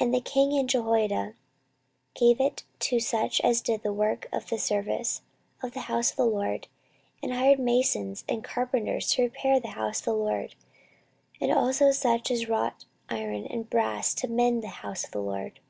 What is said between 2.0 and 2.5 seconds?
gave